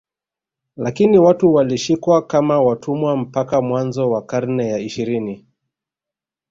Lakini 0.77 1.19
watu 1.19 1.53
walishikwa 1.53 2.21
kama 2.27 2.61
watumwa 2.61 3.17
mpaka 3.17 3.61
mwanzo 3.61 4.09
wa 4.09 4.21
karne 4.21 4.69
ya 4.69 4.79
ishirini 4.79 5.45